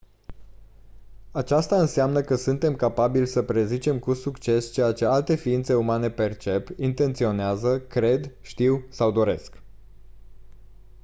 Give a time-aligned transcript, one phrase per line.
[1.31, 6.67] aceasta înseamnă că suntem capabili să prezicem cu succes ceea ce alte ființe umane percep
[6.77, 9.61] intenționează cred știu sau doresc